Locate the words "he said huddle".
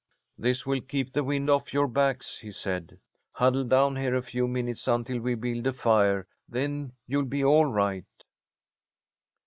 2.39-3.65